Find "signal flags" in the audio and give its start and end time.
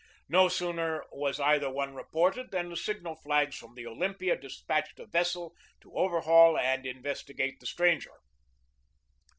2.75-3.55